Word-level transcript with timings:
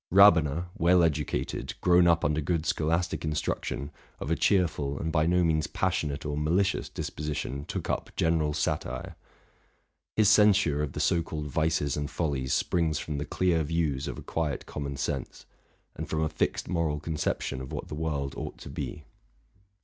Rabener, 0.09 0.65
well 0.75 1.03
educated, 1.03 1.75
grown 1.79 2.07
up 2.07 2.25
under 2.25 2.41
good 2.41 2.65
scholastic 2.65 3.23
instruction, 3.23 3.91
of 4.19 4.31
a 4.31 4.35
cheerful, 4.35 4.97
and 4.97 5.11
by 5.11 5.27
no 5.27 5.43
means 5.43 5.67
passionate 5.67 6.25
or 6.25 6.35
malicious, 6.35 6.89
disposition, 6.89 7.65
took 7.65 7.87
up 7.87 8.09
general 8.15 8.51
satire. 8.55 9.15
His 10.15 10.27
censure 10.27 10.81
of 10.81 10.93
the 10.93 10.99
so 10.99 11.21
called 11.21 11.45
vices 11.49 11.95
and 11.95 12.09
follies 12.09 12.51
springs 12.51 12.97
from 12.97 13.19
the 13.19 13.25
clear 13.25 13.61
views 13.63 14.07
of 14.07 14.25
& 14.25 14.25
quiet 14.25 14.65
common 14.65 14.97
sense, 14.97 15.45
and 15.95 16.09
from 16.09 16.23
a 16.23 16.29
fixed 16.29 16.67
moral 16.67 16.99
conceweiail 16.99 17.03
216 17.03 17.13
TRUTH 17.19 17.27
AND 17.27 17.37
FICTION 17.37 17.61
of 17.61 17.71
what 17.71 17.87
the 17.87 17.93
world 17.93 18.33
ought 18.35 18.57
to 18.57 18.71
be. 18.71 19.05